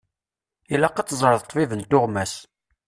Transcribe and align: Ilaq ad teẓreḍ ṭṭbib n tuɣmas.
Ilaq 0.73 0.97
ad 0.97 1.07
teẓreḍ 1.07 1.41
ṭṭbib 1.43 1.71
n 1.75 1.81
tuɣmas. 1.89 2.33